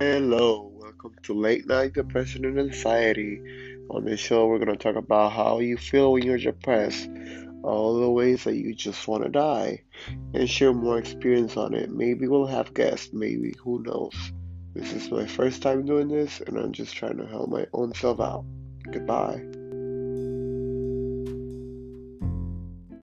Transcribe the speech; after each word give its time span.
Hello, 0.00 0.72
welcome 0.74 1.14
to 1.22 1.34
Late 1.34 1.68
Night 1.68 1.92
Depression 1.92 2.44
and 2.44 2.58
Anxiety. 2.58 3.40
On 3.90 4.04
this 4.04 4.18
show, 4.18 4.48
we're 4.48 4.58
going 4.58 4.76
to 4.76 4.76
talk 4.76 4.96
about 4.96 5.30
how 5.30 5.60
you 5.60 5.76
feel 5.76 6.12
when 6.12 6.24
you're 6.24 6.36
depressed, 6.36 7.08
all 7.62 8.00
the 8.00 8.10
ways 8.10 8.42
that 8.42 8.56
you 8.56 8.74
just 8.74 9.06
want 9.06 9.22
to 9.22 9.28
die, 9.28 9.84
and 10.34 10.50
share 10.50 10.72
more 10.72 10.98
experience 10.98 11.56
on 11.56 11.74
it. 11.74 11.92
Maybe 11.92 12.26
we'll 12.26 12.46
have 12.46 12.74
guests, 12.74 13.10
maybe, 13.12 13.54
who 13.62 13.84
knows. 13.84 14.16
This 14.74 14.92
is 14.92 15.12
my 15.12 15.26
first 15.26 15.62
time 15.62 15.86
doing 15.86 16.08
this, 16.08 16.40
and 16.40 16.58
I'm 16.58 16.72
just 16.72 16.96
trying 16.96 17.18
to 17.18 17.26
help 17.26 17.48
my 17.48 17.68
own 17.72 17.94
self 17.94 18.18
out. 18.18 18.44
Goodbye. 18.90 19.44